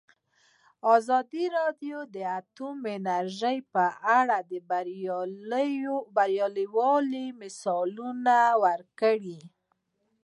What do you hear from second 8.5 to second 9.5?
ورکړي.